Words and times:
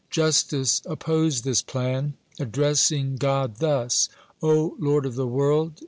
Justice 0.09 0.81
opposed 0.87 1.43
this 1.43 1.61
plan, 1.61 2.15
addressing 2.39 3.17
God 3.17 3.57
thus: 3.57 4.09
"O 4.41 4.75
Lord 4.79 5.05
of 5.05 5.13
the 5.13 5.27
world! 5.27 5.73